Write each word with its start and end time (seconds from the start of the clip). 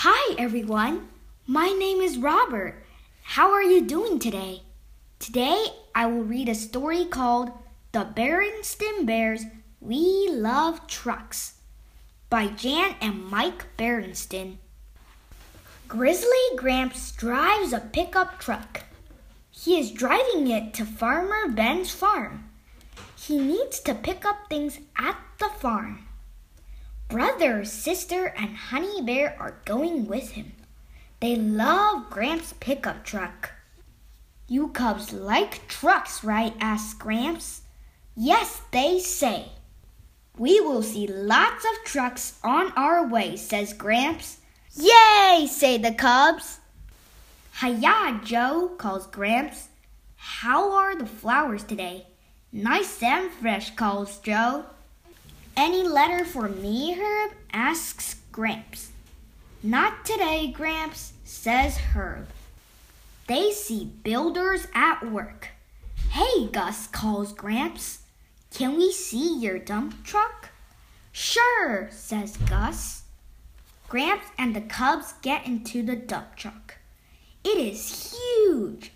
Hi, 0.00 0.34
everyone. 0.36 1.08
My 1.46 1.68
name 1.68 2.02
is 2.02 2.18
Robert. 2.18 2.84
How 3.22 3.50
are 3.52 3.62
you 3.62 3.80
doing 3.80 4.18
today? 4.18 4.60
Today, 5.18 5.68
I 5.94 6.04
will 6.04 6.22
read 6.22 6.50
a 6.50 6.54
story 6.54 7.06
called 7.06 7.50
The 7.92 8.06
Berenstain 8.14 9.06
Bears 9.06 9.44
We 9.80 10.28
Love 10.30 10.86
Trucks 10.86 11.54
by 12.28 12.48
Jan 12.48 12.96
and 13.00 13.24
Mike 13.24 13.74
Berenstain. 13.78 14.58
Grizzly 15.88 16.46
Gramps 16.56 17.10
drives 17.12 17.72
a 17.72 17.80
pickup 17.80 18.38
truck. 18.38 18.82
He 19.50 19.80
is 19.80 19.90
driving 19.90 20.48
it 20.48 20.74
to 20.74 20.84
Farmer 20.84 21.48
Ben's 21.48 21.90
farm. 21.90 22.50
He 23.18 23.38
needs 23.38 23.80
to 23.80 23.94
pick 23.94 24.26
up 24.26 24.50
things 24.50 24.78
at 24.98 25.16
the 25.38 25.48
farm. 25.48 26.06
Brother, 27.08 27.64
sister, 27.64 28.34
and 28.36 28.56
Honey 28.56 29.00
Bear 29.00 29.36
are 29.38 29.58
going 29.64 30.06
with 30.06 30.32
him. 30.32 30.52
They 31.20 31.36
love 31.36 32.10
Gramps' 32.10 32.54
pickup 32.58 33.04
truck. 33.04 33.52
You 34.48 34.68
cubs 34.68 35.12
like 35.12 35.68
trucks, 35.68 36.24
right? 36.24 36.54
asked 36.60 36.98
Gramps. 36.98 37.62
Yes, 38.16 38.60
they 38.72 38.98
say. 38.98 39.52
We 40.36 40.60
will 40.60 40.82
see 40.82 41.06
lots 41.06 41.64
of 41.64 41.84
trucks 41.84 42.38
on 42.42 42.72
our 42.72 43.06
way, 43.06 43.36
says 43.36 43.72
Gramps. 43.72 44.38
Yay, 44.74 45.46
say 45.48 45.78
the 45.78 45.92
cubs. 45.92 46.58
Hiya, 47.60 48.20
Joe, 48.24 48.72
calls 48.76 49.06
Gramps. 49.06 49.68
How 50.16 50.72
are 50.72 50.96
the 50.96 51.06
flowers 51.06 51.62
today? 51.62 52.08
Nice 52.52 53.02
and 53.02 53.30
fresh, 53.30 53.74
calls 53.76 54.18
Joe. 54.18 54.66
Any 55.56 55.88
letter 55.88 56.24
for 56.24 56.48
me, 56.48 56.92
Herb? 56.94 57.32
asks 57.50 58.16
Gramps. 58.30 58.90
Not 59.62 60.04
today, 60.04 60.48
Gramps, 60.48 61.14
says 61.24 61.78
Herb. 61.78 62.28
They 63.26 63.52
see 63.52 63.86
builders 64.04 64.66
at 64.74 65.10
work. 65.10 65.48
Hey, 66.10 66.46
Gus, 66.48 66.86
calls 66.88 67.32
Gramps. 67.32 68.00
Can 68.52 68.76
we 68.76 68.92
see 68.92 69.38
your 69.38 69.58
dump 69.58 70.04
truck? 70.04 70.50
Sure, 71.10 71.88
says 71.90 72.36
Gus. 72.36 73.04
Gramps 73.88 74.26
and 74.36 74.54
the 74.54 74.60
cubs 74.60 75.14
get 75.22 75.46
into 75.46 75.82
the 75.82 75.96
dump 75.96 76.36
truck. 76.36 76.76
It 77.42 77.56
is 77.56 78.14
huge. 78.14 78.92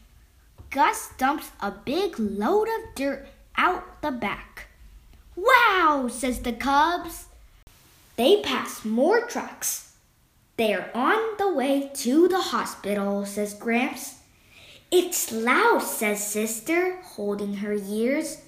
Gus 0.69 1.11
dumps 1.17 1.51
a 1.61 1.71
big 1.71 2.19
load 2.19 2.69
of 2.69 2.95
dirt 2.95 3.29
out 3.57 4.03
the 4.03 4.11
back. 4.11 4.50
Wow, 5.41 6.09
says 6.11 6.41
the 6.41 6.53
Cubs. 6.53 7.27
They 8.17 8.43
pass 8.43 8.85
more 8.85 9.23
trucks. 9.23 9.97
They 10.57 10.75
are 10.75 10.91
on 10.95 11.39
the 11.39 11.53
way 11.55 11.91
to 11.95 12.29
the 12.29 12.41
hospital, 12.41 13.25
says 13.25 13.55
Gramps. 13.55 14.17
It's 14.91 15.33
loud, 15.33 15.83
says 15.83 16.27
Sister, 16.27 17.01
holding 17.01 17.55
her 17.55 17.73
ears. 17.73 18.43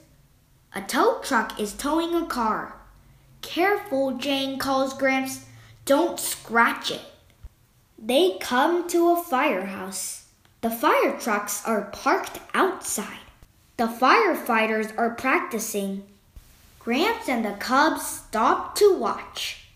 A 0.75 0.83
tow 0.83 1.21
truck 1.23 1.59
is 1.59 1.73
towing 1.73 2.15
a 2.15 2.27
car. 2.27 2.77
Careful, 3.41 4.13
Jane 4.19 4.59
calls 4.59 4.93
Gramps. 4.93 5.47
Don't 5.87 6.21
scratch 6.21 6.91
it. 6.91 7.01
They 7.99 8.37
come 8.41 8.89
to 8.89 9.11
a 9.11 9.23
firehouse. 9.23 10.27
The 10.61 10.71
fire 10.71 11.19
trucks 11.19 11.65
are 11.65 11.91
parked 11.93 12.41
outside. 12.53 13.25
The 13.79 13.87
firefighters 13.87 14.93
are 14.99 15.15
practicing. 15.15 16.05
Gramps 16.85 17.29
and 17.29 17.45
the 17.45 17.53
cubs 17.53 18.05
stop 18.05 18.75
to 18.77 18.97
watch. 18.99 19.69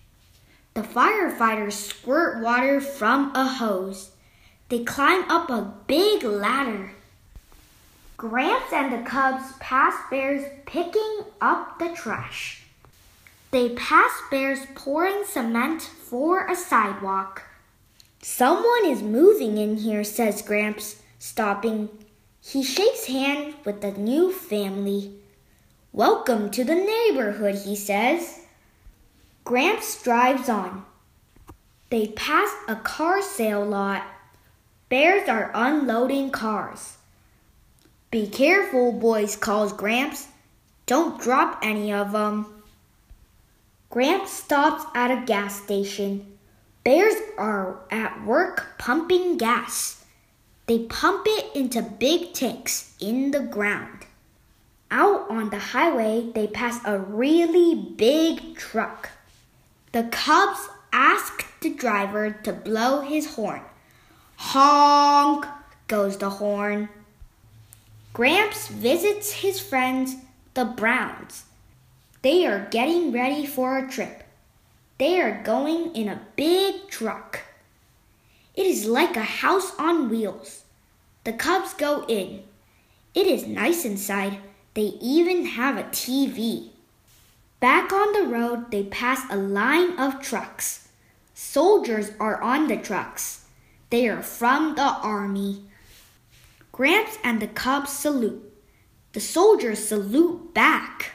The 0.74 0.82
firefighters 0.82 1.72
squirt 1.72 2.42
water 2.42 2.80
from 2.80 3.34
a 3.34 3.46
hose. 3.46 4.10
They 4.68 4.82
climb 4.82 5.30
up 5.30 5.48
a 5.48 5.72
big 5.86 6.24
ladder. 6.24 6.90
Gramps 8.16 8.72
and 8.72 8.92
the 8.92 9.08
cubs 9.08 9.52
pass 9.60 9.94
bears 10.10 10.44
picking 10.66 11.20
up 11.40 11.78
the 11.78 11.90
trash. 11.90 12.64
They 13.52 13.68
pass 13.70 14.10
bears 14.28 14.66
pouring 14.74 15.24
cement 15.24 15.82
for 15.82 16.46
a 16.46 16.56
sidewalk. 16.56 17.44
Someone 18.20 18.84
is 18.84 19.02
moving 19.02 19.58
in 19.58 19.76
here, 19.76 20.02
says 20.02 20.42
Gramps, 20.42 21.00
stopping. 21.20 21.88
He 22.42 22.64
shakes 22.64 23.06
hands 23.06 23.54
with 23.64 23.80
the 23.80 23.92
new 23.92 24.32
family. 24.32 25.20
Welcome 25.96 26.50
to 26.50 26.62
the 26.62 26.74
neighborhood, 26.74 27.54
he 27.54 27.74
says. 27.74 28.40
Gramps 29.44 30.02
drives 30.02 30.46
on. 30.46 30.84
They 31.88 32.08
pass 32.08 32.50
a 32.68 32.76
car 32.76 33.22
sale 33.22 33.64
lot. 33.64 34.06
Bears 34.90 35.26
are 35.26 35.50
unloading 35.54 36.32
cars. 36.32 36.98
Be 38.10 38.26
careful, 38.26 38.92
boys, 38.92 39.36
calls 39.36 39.72
Gramps. 39.72 40.28
Don't 40.84 41.18
drop 41.18 41.60
any 41.62 41.90
of 41.94 42.12
them. 42.12 42.62
Gramps 43.88 44.32
stops 44.32 44.84
at 44.94 45.10
a 45.10 45.24
gas 45.24 45.62
station. 45.62 46.26
Bears 46.84 47.16
are 47.38 47.80
at 47.90 48.22
work 48.22 48.74
pumping 48.76 49.38
gas. 49.38 50.04
They 50.66 50.80
pump 50.80 51.24
it 51.26 51.56
into 51.56 51.80
big 51.80 52.34
tanks 52.34 52.94
in 53.00 53.30
the 53.30 53.40
ground. 53.40 54.05
On 55.46 55.50
the 55.50 55.58
highway, 55.60 56.32
they 56.34 56.48
pass 56.48 56.80
a 56.84 56.98
really 56.98 57.76
big 57.76 58.56
truck. 58.56 59.10
The 59.92 60.02
Cubs 60.10 60.68
ask 60.92 61.46
the 61.60 61.72
driver 61.72 62.32
to 62.42 62.52
blow 62.52 63.02
his 63.02 63.36
horn. 63.36 63.62
Honk 64.38 65.46
goes 65.86 66.18
the 66.18 66.30
horn. 66.30 66.88
Gramps 68.12 68.66
visits 68.66 69.34
his 69.34 69.60
friends, 69.60 70.16
the 70.54 70.64
Browns. 70.64 71.44
They 72.22 72.44
are 72.44 72.66
getting 72.72 73.12
ready 73.12 73.46
for 73.46 73.78
a 73.78 73.88
trip. 73.88 74.24
They 74.98 75.20
are 75.20 75.44
going 75.44 75.94
in 75.94 76.08
a 76.08 76.26
big 76.34 76.88
truck. 76.88 77.42
It 78.56 78.66
is 78.66 78.86
like 78.86 79.16
a 79.16 79.20
house 79.20 79.70
on 79.78 80.08
wheels. 80.08 80.64
The 81.22 81.34
Cubs 81.34 81.72
go 81.72 82.04
in. 82.08 82.42
It 83.14 83.28
is 83.28 83.46
nice 83.46 83.84
inside. 83.84 84.38
They 84.76 84.92
even 85.00 85.46
have 85.46 85.78
a 85.78 85.84
TV. 85.84 86.68
Back 87.60 87.94
on 87.94 88.12
the 88.12 88.28
road, 88.28 88.70
they 88.70 88.82
pass 88.82 89.22
a 89.30 89.36
line 89.36 89.98
of 89.98 90.20
trucks. 90.20 90.88
Soldiers 91.32 92.10
are 92.20 92.42
on 92.42 92.68
the 92.68 92.76
trucks. 92.76 93.46
They 93.88 94.06
are 94.06 94.22
from 94.22 94.74
the 94.74 94.82
army. 94.82 95.64
Gramps 96.72 97.16
and 97.24 97.40
the 97.40 97.46
Cubs 97.46 97.88
salute. 97.88 98.52
The 99.14 99.20
soldiers 99.20 99.88
salute 99.88 100.52
back. 100.52 101.12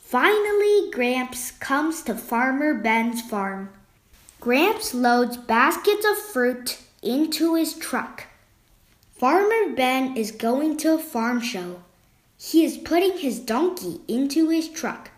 Finally, 0.00 0.90
Gramps 0.90 1.52
comes 1.52 2.02
to 2.02 2.16
Farmer 2.16 2.74
Ben's 2.74 3.22
farm. 3.22 3.70
Gramps 4.40 4.92
loads 4.92 5.36
baskets 5.36 6.04
of 6.04 6.18
fruit 6.18 6.78
into 7.00 7.54
his 7.54 7.74
truck. 7.74 8.24
Farmer 9.12 9.72
Ben 9.76 10.16
is 10.16 10.32
going 10.32 10.76
to 10.78 10.94
a 10.94 10.98
farm 10.98 11.40
show. 11.40 11.76
He 12.38 12.64
is 12.64 12.76
putting 12.76 13.18
his 13.18 13.38
donkey 13.38 14.00
into 14.08 14.48
his 14.48 14.68
truck. 14.68 15.10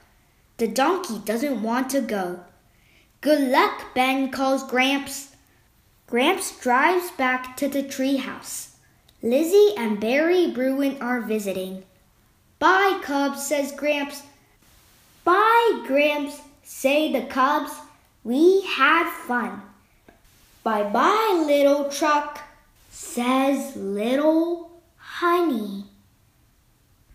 The 0.59 0.69
donkey 0.69 1.19
doesn't 1.25 1.62
want 1.62 1.91
to 1.91 2.00
go. 2.00 2.41
Good 3.21 3.49
luck, 3.49 3.94
Ben 3.94 4.31
calls 4.31 4.62
Gramps. 4.62 5.34
Gramps 6.06 6.59
drives 6.60 7.10
back 7.12 7.56
to 7.56 7.69
the 7.69 7.82
treehouse. 7.82 8.77
Lizzie 9.22 9.75
and 9.77 10.00
Barry 10.00 10.50
Bruin 10.50 10.97
are 11.00 11.21
visiting. 11.21 11.82
Bye, 12.59 13.00
Cubs, 13.03 13.47
says 13.47 13.72
Gramps. 13.72 14.22
Bye, 15.25 15.83
Gramps, 15.87 16.41
say 16.62 17.12
the 17.12 17.27
Cubs. 17.27 17.72
We 18.22 18.62
had 18.62 19.10
fun. 19.10 19.62
Bye 20.62 20.83
bye, 20.83 21.45
little 21.47 21.89
truck, 21.91 22.41
says 22.91 23.77
little 23.77 24.83
honey. 24.97 25.84